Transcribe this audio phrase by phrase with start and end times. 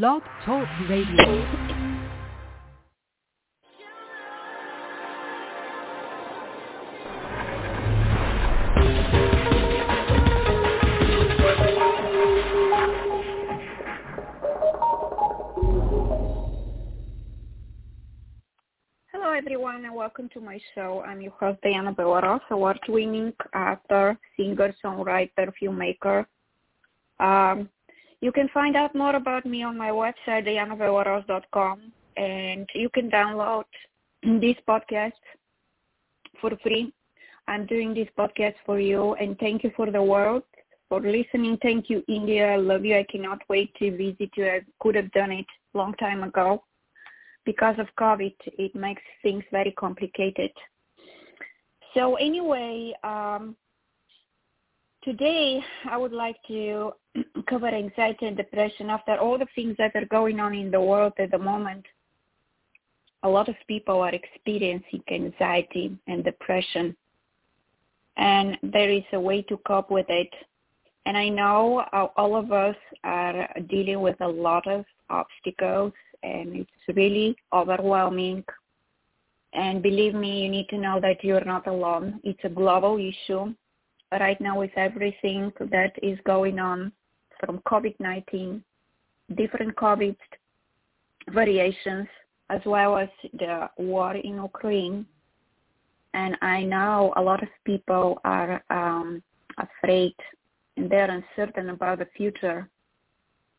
[0.00, 1.44] Blog Talk Radio.
[19.12, 21.02] Hello, everyone, and welcome to my show.
[21.06, 26.24] I'm your host, Dianna Bellerose, award-winning actor, singer, songwriter, filmmaker.
[27.20, 27.68] Um,
[28.22, 33.64] you can find out more about me on my website, diannabellerose.com, and you can download
[34.22, 35.12] this podcast
[36.40, 36.94] for free.
[37.48, 40.44] I'm doing this podcast for you, and thank you for the world
[40.88, 41.58] for listening.
[41.60, 42.52] Thank you, India.
[42.52, 42.96] I love you.
[42.96, 44.46] I cannot wait to visit you.
[44.46, 46.62] I could have done it long time ago
[47.44, 50.50] because of COVID, it makes things very complicated.
[51.94, 53.56] So anyway, um,
[55.02, 56.92] today I would like to
[57.48, 61.12] cover anxiety and depression after all the things that are going on in the world
[61.18, 61.84] at the moment.
[63.24, 66.96] A lot of people are experiencing anxiety and depression,
[68.16, 70.30] and there is a way to cope with it.
[71.06, 76.54] And I know uh, all of us are dealing with a lot of obstacles and
[76.56, 78.44] it's really overwhelming.
[79.52, 82.20] And believe me, you need to know that you're not alone.
[82.22, 83.52] It's a global issue
[84.20, 86.92] right now with everything that is going on
[87.40, 88.62] from COVID-19,
[89.36, 90.16] different COVID
[91.30, 92.06] variations,
[92.50, 95.06] as well as the war in Ukraine.
[96.14, 99.22] And I know a lot of people are um,
[99.58, 100.14] afraid
[100.76, 102.68] and they're uncertain about the future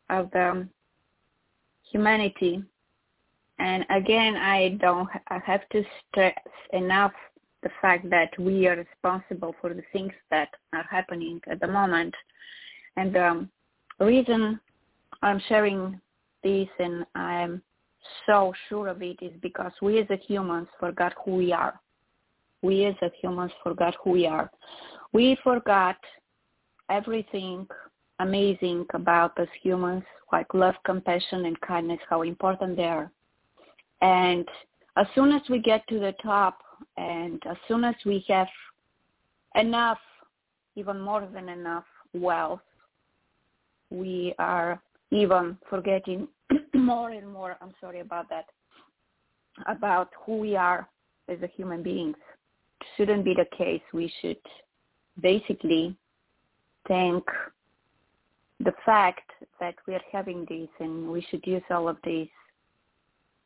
[0.10, 0.68] of the
[1.92, 2.64] humanity.
[3.60, 6.36] And again, I don't I have to stress
[6.74, 7.14] enough
[7.64, 12.14] the fact that we are responsible for the things that are happening at the moment.
[12.98, 13.50] And the um,
[14.00, 14.60] reason
[15.22, 16.00] I'm sharing
[16.44, 17.62] this and I'm
[18.26, 21.80] so sure of it is because we as humans forgot who we are.
[22.62, 24.52] We as humans forgot who we are.
[25.14, 25.98] We forgot
[26.90, 27.68] everything
[28.20, 33.12] amazing about us humans, like love, compassion, and kindness, how important they are.
[34.02, 34.48] And
[34.98, 36.60] as soon as we get to the top
[36.98, 38.48] and as soon as we have
[39.56, 40.00] enough,
[40.76, 42.62] even more than enough wealth,
[43.90, 46.28] we are even forgetting
[46.74, 48.46] more and more, I'm sorry about that,
[49.68, 50.88] about who we are
[51.30, 52.18] as a human beings.
[52.98, 53.82] Shouldn't be the case.
[53.94, 54.38] We should
[55.22, 55.96] basically
[56.88, 57.24] thank
[58.60, 59.30] the fact
[59.60, 62.28] that we are having this and we should use all of this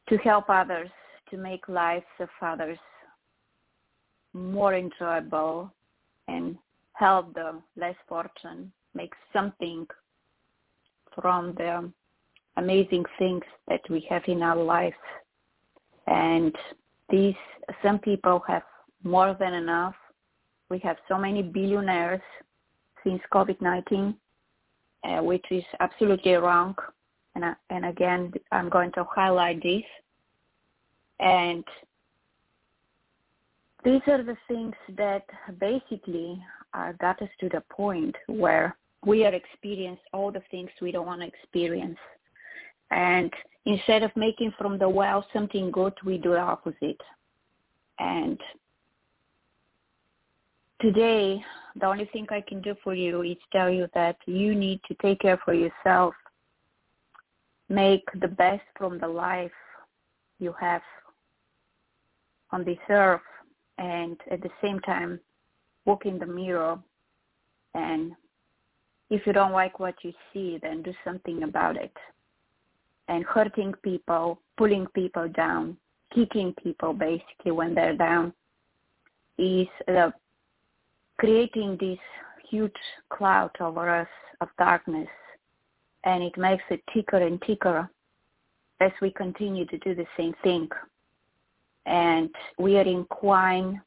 [0.10, 0.90] to help others,
[1.30, 2.78] to make lives of others
[4.34, 5.72] more enjoyable
[6.28, 6.58] and
[6.94, 9.86] help the less fortunate make something
[11.14, 11.90] from the
[12.58, 14.96] amazing things that we have in our lives.
[16.08, 16.56] And
[17.10, 17.36] these,
[17.84, 18.64] some people have
[19.04, 19.96] more than enough.
[20.70, 22.22] We have so many billionaires
[23.04, 24.16] since COVID-19
[25.04, 26.76] uh, which is absolutely wrong.
[27.36, 29.84] And, uh, and again, I'm going to highlight this.
[31.20, 31.64] And
[33.84, 35.26] these are the things that
[35.60, 36.44] basically
[36.74, 41.06] uh, got us to the point where we are experiencing all the things we don't
[41.06, 41.98] want to experience.
[42.92, 43.32] And
[43.66, 47.00] instead of making from the well something good, we do the opposite.
[48.00, 48.40] And
[50.82, 51.44] today
[51.80, 54.96] the only thing I can do for you is tell you that you need to
[54.96, 56.14] take care for yourself.
[57.70, 59.52] Make the best from the life
[60.40, 60.82] you have
[62.52, 63.22] on this earth
[63.78, 65.20] and at the same time
[65.86, 66.78] look in the mirror.
[67.74, 68.14] And
[69.10, 71.96] if you don't like what you see then do something about it.
[73.08, 75.78] And hurting people pulling people down
[76.14, 78.34] kicking people basically when they're down
[79.38, 80.12] is the
[81.18, 82.00] creating this
[82.50, 82.72] huge
[83.10, 84.08] cloud over us
[84.42, 85.08] of darkness.
[86.04, 87.90] And it makes it thicker and thicker
[88.80, 90.70] as we continue to do the same thing.
[91.88, 92.30] And
[92.60, 93.80] we are inclined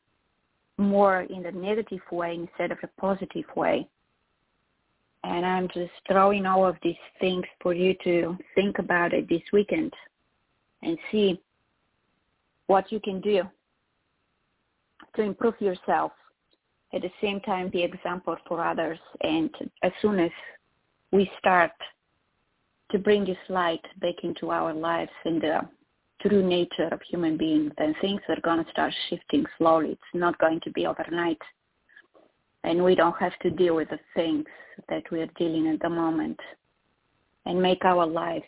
[0.79, 3.87] more in the negative way instead of the positive way.
[5.23, 9.43] And I'm just throwing all of these things for you to think about it this
[9.53, 9.93] weekend
[10.83, 11.41] and see
[12.69, 13.43] what you can do
[15.17, 16.13] to improve yourself
[16.95, 18.99] at the same time be example for others.
[19.21, 19.51] And
[19.83, 20.31] as soon as
[21.13, 21.73] we start
[22.91, 25.61] to bring this light back into our lives and the
[26.23, 29.91] true nature of human beings, then things are going to start shifting slowly.
[29.91, 31.41] It's not going to be overnight.
[32.65, 34.45] And we don't have to deal with the things
[34.89, 36.39] that we are dealing at the moment
[37.47, 38.45] and make our lives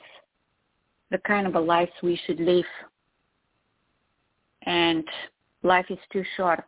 [1.10, 2.64] the kind of a life we should live.
[4.64, 5.04] And
[5.62, 6.64] life is too short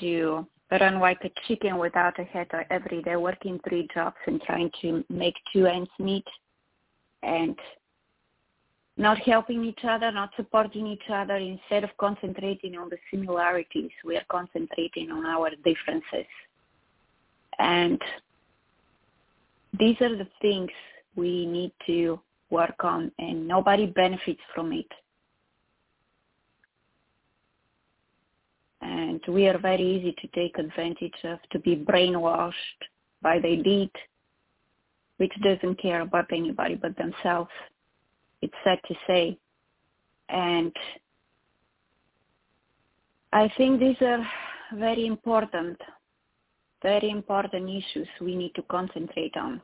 [0.00, 4.70] to run like a chicken without a head every day, working three jobs and trying
[4.82, 6.26] to make two ends meet
[7.22, 7.56] and
[8.96, 11.36] not helping each other, not supporting each other.
[11.36, 16.26] Instead of concentrating on the similarities, we are concentrating on our differences.
[17.58, 18.00] And
[19.78, 20.70] these are the things
[21.16, 22.20] we need to
[22.50, 24.90] work on and nobody benefits from it.
[28.82, 32.52] And we are very easy to take advantage of, to be brainwashed
[33.22, 33.94] by the elite,
[35.18, 37.50] which doesn't care about anybody but themselves.
[38.42, 39.38] It's sad to say.
[40.28, 40.74] And
[43.32, 44.26] I think these are
[44.74, 45.80] very important,
[46.82, 49.60] very important issues we need to concentrate on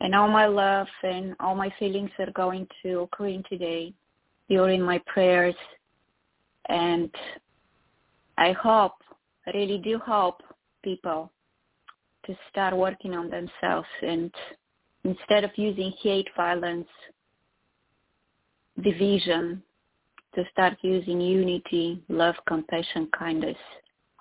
[0.00, 3.92] and all my love and all my feelings are going to Ukraine today.
[4.48, 5.56] In my prayers,
[6.68, 7.10] and
[8.38, 8.92] I hope,
[9.44, 10.40] I really do hope,
[10.84, 11.32] people
[12.26, 14.32] to start working on themselves and
[15.02, 16.86] instead of using hate, violence,
[18.82, 19.62] division,
[20.34, 23.56] to start using unity, love, compassion, kindness,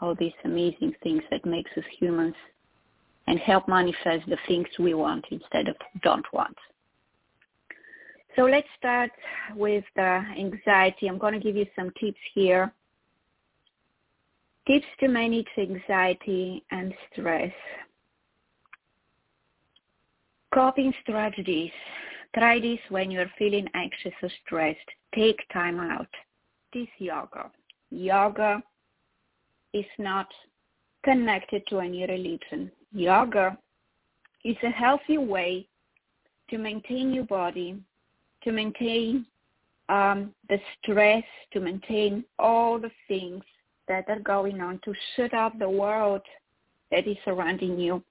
[0.01, 2.35] all these amazing things that makes us humans
[3.27, 6.55] and help manifest the things we want instead of don't want.
[8.35, 9.11] So let's start
[9.55, 11.07] with the anxiety.
[11.07, 12.71] I'm going to give you some tips here.
[14.67, 17.51] Tips to manage anxiety and stress.
[20.53, 21.71] Coping strategies.
[22.35, 24.89] Try this when you're feeling anxious or stressed.
[25.13, 26.07] Take time out.
[26.73, 27.49] This yoga.
[27.89, 28.61] Yoga
[29.73, 30.27] is not
[31.03, 32.71] connected to any religion.
[32.91, 33.57] Yoga
[34.43, 35.65] is a healthy way
[36.49, 37.79] to maintain your body,
[38.43, 39.25] to maintain
[39.87, 41.23] um, the stress,
[41.53, 43.43] to maintain all the things
[43.87, 46.21] that are going on, to shut up the world
[46.91, 48.03] that is surrounding you.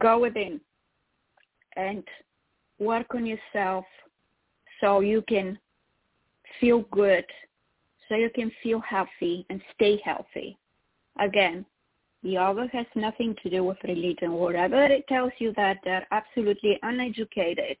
[0.00, 0.60] Go within
[1.76, 2.02] and
[2.78, 3.84] work on yourself
[4.80, 5.58] so you can
[6.60, 7.24] feel good,
[8.08, 10.58] so you can feel healthy and stay healthy.
[11.18, 11.64] Again,
[12.22, 14.32] Yoga has nothing to do with religion.
[14.32, 17.76] Whatever it tells you that they're absolutely uneducated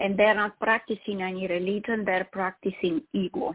[0.00, 3.54] and they're not practicing any religion, they're practicing ego.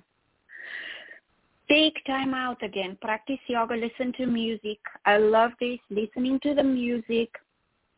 [1.69, 2.98] Take time out again.
[3.01, 3.75] Practice yoga.
[3.75, 4.80] Listen to music.
[5.06, 5.80] I love this.
[5.89, 7.30] Listening to the music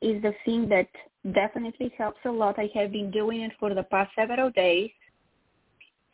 [0.01, 0.88] is the thing that
[1.34, 2.57] definitely helps a lot.
[2.57, 4.92] I have been doing it for the past several days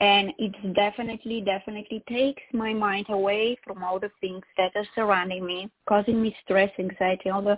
[0.01, 5.45] and it definitely definitely takes my mind away from all the things that are surrounding
[5.45, 7.57] me causing me stress anxiety all the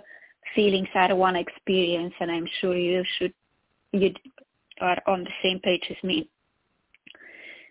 [0.54, 3.34] feelings i don't want to experience and i'm sure you should
[3.92, 4.12] you
[4.80, 6.28] are on the same page as me.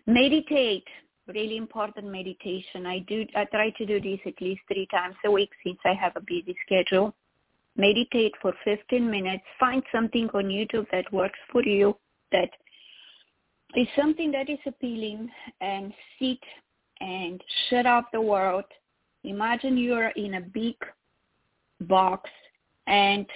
[0.06, 0.84] Meditate
[1.26, 2.86] really important meditation.
[2.86, 5.92] I do i try to do this at least three times a week since i
[5.92, 7.14] have a busy schedule
[7.78, 11.96] meditate for 15 minutes find something on youtube that works for you
[12.32, 12.50] that
[13.76, 15.28] is something that is appealing
[15.60, 16.38] and sit
[17.00, 18.64] and shut off the world.
[19.24, 20.76] Imagine you're in a big
[21.82, 22.30] box
[22.86, 23.26] and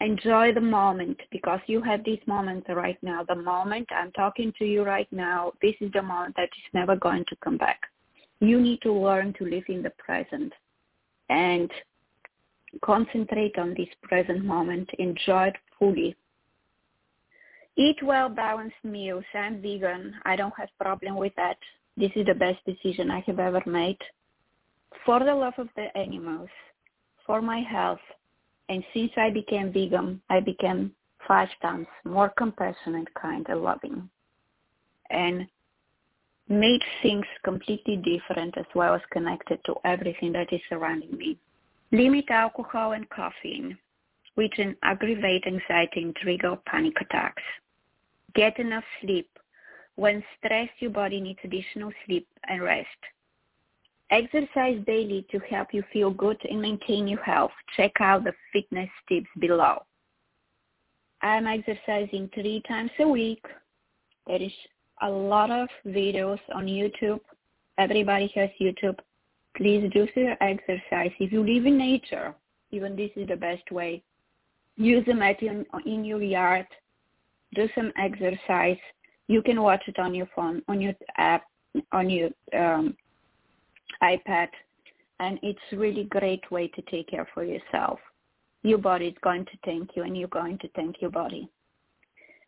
[0.00, 3.24] enjoy the moment because you have this moment right now.
[3.28, 6.96] The moment I'm talking to you right now, this is the moment that is never
[6.96, 7.80] going to come back.
[8.40, 10.52] You need to learn to live in the present
[11.28, 11.70] and
[12.82, 14.88] concentrate on this present moment.
[14.98, 16.16] Enjoy it fully
[17.78, 19.24] Eat well balanced meals.
[19.32, 20.12] I'm vegan.
[20.24, 21.56] I don't have problem with that.
[21.96, 23.98] This is the best decision I have ever made.
[25.06, 26.48] For the love of the animals,
[27.24, 28.00] for my health,
[28.68, 30.90] and since I became vegan, I became
[31.28, 34.10] five times more compassionate, kind, and loving.
[35.10, 35.46] And
[36.48, 41.38] made things completely different as well as connected to everything that is surrounding me.
[41.90, 43.78] Limit alcohol and caffeine,
[44.34, 47.42] which can aggravate anxiety and trigger panic attacks.
[48.34, 49.28] Get enough sleep.
[49.96, 52.88] When stressed, your body needs additional sleep and rest.
[54.10, 57.50] Exercise daily to help you feel good and maintain your health.
[57.76, 59.82] Check out the fitness tips below.
[61.20, 63.44] I'm exercising three times a week.
[64.26, 64.52] There is
[65.02, 67.20] a lot of videos on YouTube.
[67.76, 68.98] Everybody has YouTube.
[69.56, 71.10] Please do your exercise.
[71.18, 72.34] If you live in nature,
[72.70, 74.02] even this is the best way.
[74.76, 76.66] Use a mat in, in your yard
[77.54, 78.78] do some exercise.
[79.26, 81.44] You can watch it on your phone, on your app,
[81.92, 82.96] on your um,
[84.02, 84.48] iPad,
[85.20, 87.98] and it's really great way to take care for yourself.
[88.62, 91.48] Your body is going to thank you, and you're going to thank your body.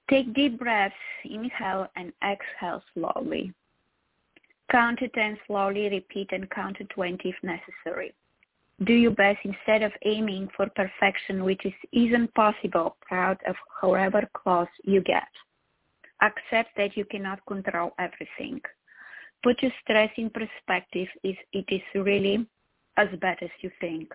[0.08, 3.52] Take deep breaths, inhale and exhale slowly.
[4.70, 8.14] Count to 10 slowly, repeat and count to 20 if necessary.
[8.84, 14.28] Do your best instead of aiming for perfection, which is, isn't possible, proud of however
[14.32, 15.28] close you get.
[16.22, 18.60] Accept that you cannot control everything.
[19.42, 22.46] Put your stress in perspective if it is really
[22.96, 24.14] as bad as you think.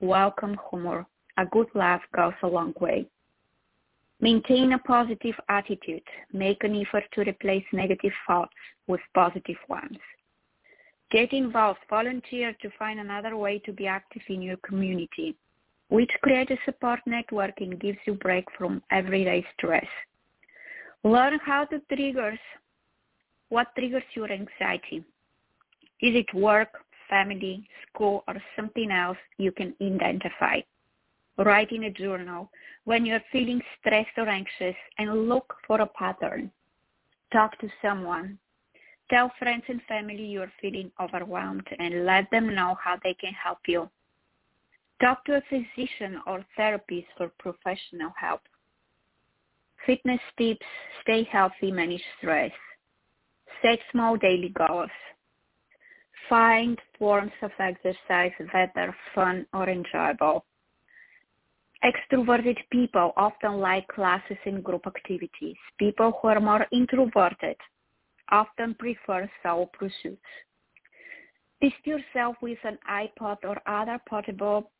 [0.00, 1.04] Welcome humor.
[1.36, 3.06] A good laugh goes a long way.
[4.20, 6.02] Maintain a positive attitude.
[6.32, 8.54] Make an effort to replace negative thoughts
[8.86, 9.98] with positive ones.
[11.10, 11.80] Get involved.
[11.90, 15.36] Volunteer to find another way to be active in your community,
[15.88, 19.86] which creates a support network and gives you break from everyday stress.
[21.04, 22.38] Learn how to triggers,
[23.50, 25.04] what triggers your anxiety.
[26.00, 26.70] Is it work,
[27.08, 30.60] family, school, or something else you can identify?
[31.38, 32.50] Write in a journal
[32.84, 36.50] when you're feeling stressed or anxious and look for a pattern.
[37.32, 38.38] Talk to someone.
[39.10, 43.58] Tell friends and family you're feeling overwhelmed and let them know how they can help
[43.66, 43.88] you.
[45.00, 48.40] Talk to a physician or therapist for professional help.
[49.84, 50.66] Fitness tips,
[51.02, 52.50] stay healthy, manage stress.
[53.62, 54.90] Set small daily goals.
[56.28, 60.44] Find forms of exercise that are fun or enjoyable.
[61.86, 65.56] Extroverted people often like classes and group activities.
[65.78, 67.56] People who are more introverted
[68.30, 70.30] often prefer solo pursuits.
[71.62, 74.72] Test yourself with an iPod or other portable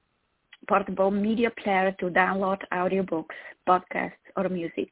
[0.69, 4.91] portable media player to download audiobooks, podcasts, or music.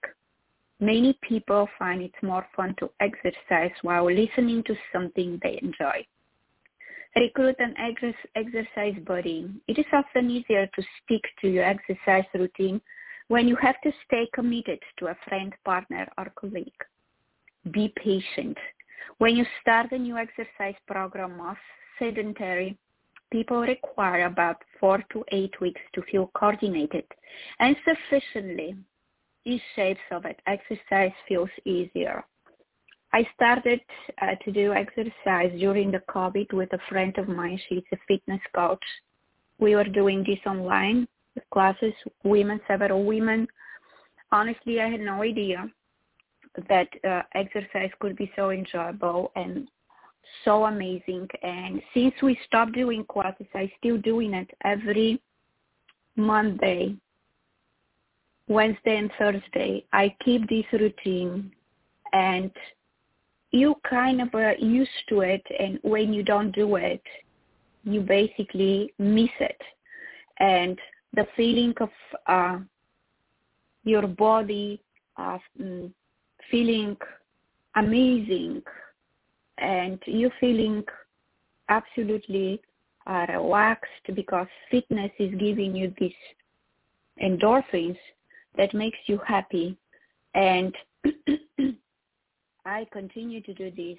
[0.78, 6.06] Many people find it more fun to exercise while listening to something they enjoy.
[7.16, 7.74] Recruit an
[8.34, 9.48] exercise buddy.
[9.68, 12.80] It is often easier to stick to your exercise routine
[13.28, 16.72] when you have to stay committed to a friend, partner, or colleague.
[17.70, 18.58] Be patient.
[19.18, 21.60] When you start a new exercise program, most
[22.00, 22.76] sedentary
[23.30, 27.04] people require about four to eight weeks to feel coordinated
[27.60, 28.76] and sufficiently
[29.44, 32.24] in shape so that exercise feels easier.
[33.14, 33.80] I started
[34.20, 37.60] uh, to do exercise during the COVID with a friend of mine.
[37.68, 38.82] She's a fitness coach.
[39.60, 41.06] We were doing this online
[41.52, 41.92] classes,
[42.24, 43.46] women, several women.
[44.32, 45.70] Honestly, I had no idea
[46.68, 49.68] that uh, exercise could be so enjoyable and
[50.44, 51.28] so amazing.
[51.44, 55.22] And since we stopped doing classes, I'm still doing it every
[56.16, 56.96] Monday,
[58.48, 59.84] Wednesday, and Thursday.
[59.92, 61.52] I keep this routine,
[62.12, 62.50] and
[63.54, 65.42] you kind of are used to it.
[65.58, 67.02] And when you don't do it,
[67.84, 69.60] you basically miss it,
[70.40, 70.78] and
[71.14, 71.90] the feeling of
[72.26, 72.58] uh,
[73.84, 74.80] your body
[75.16, 75.94] um,
[76.50, 76.96] feeling
[77.76, 78.62] amazing
[79.58, 80.82] and you feeling
[81.68, 82.60] absolutely
[83.06, 86.12] uh, relaxed because fitness is giving you these
[87.22, 87.98] endorphins
[88.56, 89.76] that makes you happy
[90.34, 90.74] and
[92.66, 93.98] I continue to do this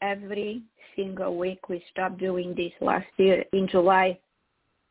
[0.00, 0.62] every
[0.96, 1.68] single week.
[1.68, 4.18] We stopped doing this last year in July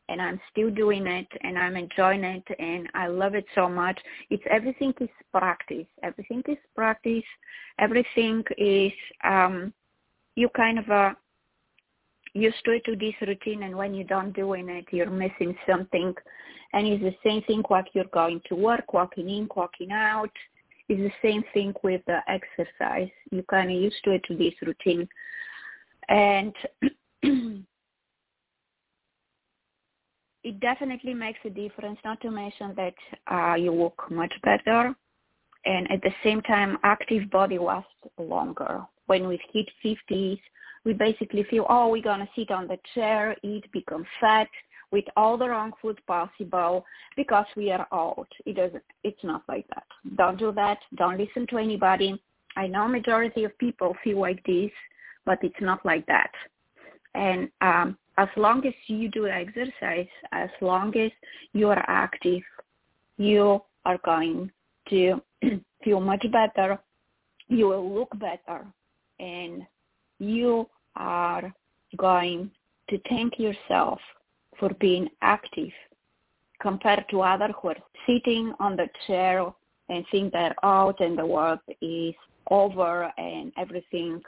[0.08, 3.98] and I'm still doing it and I'm enjoying it and I love it so much.
[4.28, 5.86] It's everything is practice.
[6.02, 7.24] Everything is practice.
[7.78, 8.92] Everything is
[9.24, 9.72] um
[10.36, 11.14] you kind of uh
[12.34, 16.14] used to this routine and when you don't doing it you're missing something
[16.72, 20.30] and it's the same thing like you're going to work, walking in, walking out.
[20.90, 23.08] It's the same thing with the exercise.
[23.30, 25.08] You kind of used to it to this routine.
[26.08, 26.52] And
[30.42, 32.94] it definitely makes a difference, not to mention that
[33.30, 34.92] uh, you look much better.
[35.64, 38.82] And at the same time, active body lasts longer.
[39.06, 40.40] When we hit 50s,
[40.84, 44.48] we basically feel, oh, we're to sit on the chair, eat, become fat
[44.92, 46.84] with all the wrong food possible
[47.16, 48.26] because we are old.
[48.46, 49.84] It doesn't, it's not like that.
[50.16, 50.78] Don't do that.
[50.96, 52.20] Don't listen to anybody.
[52.56, 54.70] I know majority of people feel like this,
[55.24, 56.30] but it's not like that.
[57.14, 61.10] And um, as long as you do exercise, as long as
[61.52, 62.42] you are active,
[63.16, 64.50] you are going
[64.88, 65.20] to
[65.84, 66.78] feel much better.
[67.48, 68.66] You will look better
[69.18, 69.62] and
[70.18, 71.52] you are
[71.96, 72.50] going
[72.88, 74.00] to thank yourself
[74.60, 75.72] for being active
[76.60, 77.76] compared to others who are
[78.06, 79.44] sitting on the chair
[79.88, 82.14] and think they're out and the world is
[82.50, 84.20] over and everything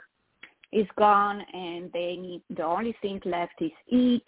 [0.71, 4.27] is gone and they need the only thing left is eat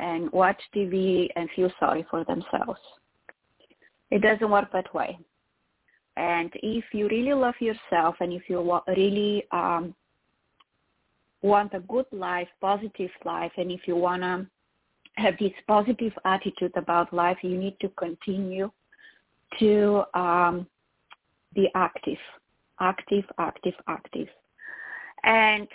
[0.00, 2.80] and watch TV and feel sorry for themselves.
[4.10, 5.18] It doesn't work that way.
[6.16, 9.94] And if you really love yourself and if you really um,
[11.42, 14.46] want a good life, positive life, and if you want to
[15.18, 18.70] have this positive attitude about life, you need to continue
[19.58, 20.66] to um,
[21.54, 22.18] be active,
[22.80, 24.28] active, active, active.
[25.24, 25.66] And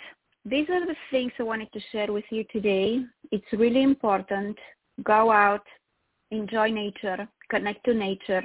[0.44, 3.02] these are the things I wanted to share with you today.
[3.30, 4.56] It's really important.
[5.02, 5.66] Go out,
[6.30, 8.42] enjoy nature, connect to nature,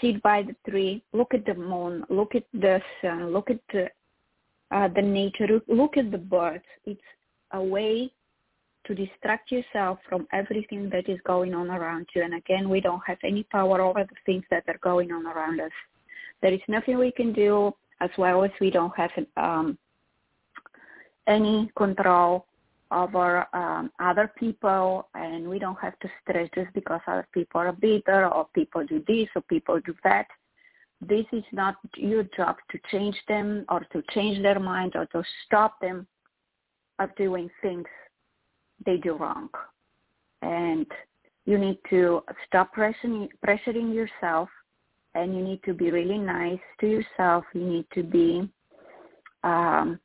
[0.00, 3.88] sit by the tree, look at the moon, look at the sun, look at the,
[4.70, 6.64] uh, the nature, look at the birds.
[6.84, 7.00] It's
[7.52, 8.12] a way
[8.88, 12.22] to distract yourself from everything that is going on around you.
[12.22, 15.60] And again, we don't have any power over the things that are going on around
[15.60, 15.70] us.
[16.42, 19.78] There is nothing we can do as well as we don't have um,
[21.26, 22.46] any control
[22.90, 27.72] over um, other people and we don't have to stress just because other people are
[27.72, 30.26] bitter or people do this or people do that.
[31.00, 35.22] This is not your job to change them or to change their mind or to
[35.44, 36.06] stop them
[36.98, 37.86] of doing things
[38.84, 39.48] they do wrong.
[40.42, 40.86] And
[41.46, 44.48] you need to stop pressuring, pressuring yourself
[45.14, 47.44] and you need to be really nice to yourself.
[47.54, 48.48] You need to be
[49.42, 49.98] um,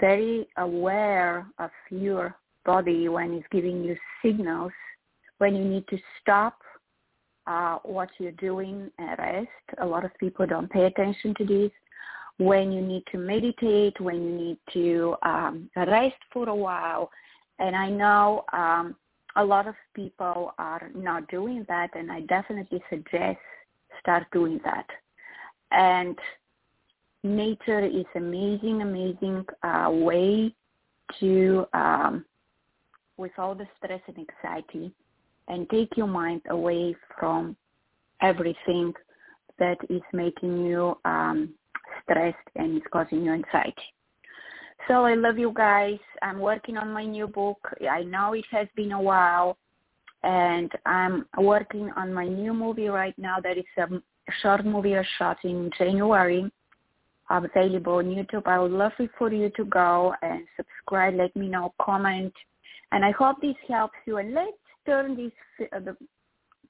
[0.00, 4.72] very aware of your body when it's giving you signals,
[5.38, 6.58] when you need to stop
[7.46, 9.48] uh, what you're doing and rest.
[9.80, 11.70] A lot of people don't pay attention to this.
[12.36, 17.10] When you need to meditate, when you need to um, rest for a while.
[17.58, 18.96] And I know um,
[19.36, 23.38] a lot of people are not doing that, and I definitely suggest
[24.00, 24.86] start doing that.
[25.70, 26.16] And
[27.22, 30.54] nature is amazing, amazing uh, way
[31.20, 32.24] to, um,
[33.16, 34.92] with all the stress and anxiety,
[35.48, 37.56] and take your mind away from
[38.20, 38.92] everything
[39.58, 41.54] that is making you um,
[42.02, 43.74] stressed and is causing you anxiety.
[44.88, 45.98] So I love you guys.
[46.22, 47.58] I'm working on my new book.
[47.90, 49.58] I know it has been a while,
[50.22, 53.36] and I'm working on my new movie right now.
[53.42, 53.86] That is a
[54.40, 56.50] short movie I shot in January
[57.28, 58.46] available on YouTube.
[58.46, 61.16] I would love it for you to go and subscribe.
[61.16, 62.32] Let me know, comment,
[62.90, 64.16] and I hope this helps you.
[64.16, 65.96] And let's turn this uh, the,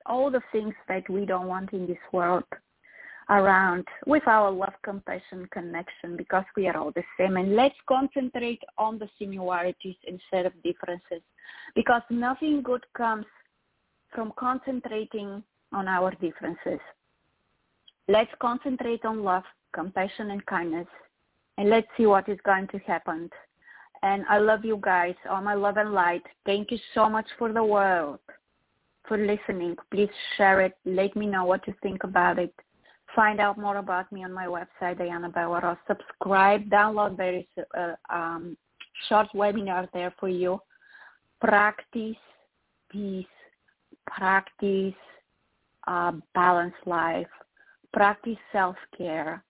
[0.07, 2.43] all the things that we don't want in this world
[3.31, 7.37] around with our love, compassion, connection, because we are all the same.
[7.37, 11.23] And let's concentrate on the similarities instead of differences,
[11.75, 13.27] because nothing good comes
[14.15, 16.81] from concentrating on our differences.
[18.09, 20.87] Let's concentrate on love, compassion and kindness.
[21.59, 23.29] And let's see what is going to happen.
[24.03, 25.17] And I love you guys.
[25.29, 26.23] All my love and light.
[26.47, 28.21] Thank you so much for the world,
[29.07, 29.77] for listening.
[29.91, 30.75] Please share it.
[30.87, 32.55] Let me know what you think about it.
[33.17, 35.79] Find out more about me on my website, Dianna Bellerose.
[35.87, 37.13] Subscribe, download.
[37.41, 38.57] Is a, um,
[39.09, 40.61] short webinar there for you.
[41.41, 42.17] Practice
[42.91, 43.27] peace.
[44.07, 44.95] Practice
[45.87, 47.27] uh, balanced life.
[47.93, 49.43] Practice self-care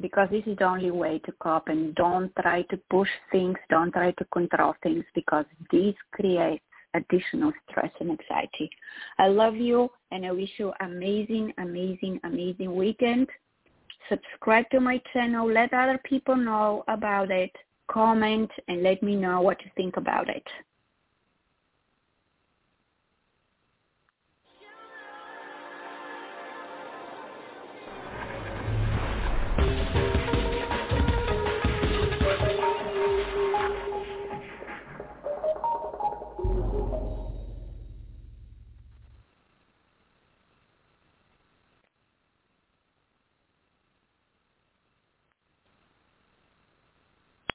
[0.00, 3.92] because this is the only way to cope and don't try to push things, don't
[3.92, 6.62] try to control things because this creates
[6.98, 8.70] additional stress and anxiety.
[9.18, 13.28] I love you and I wish you amazing, amazing, amazing weekend.
[14.08, 17.50] Subscribe to my channel, let other people know about it,
[17.90, 20.46] comment and let me know what you think about it.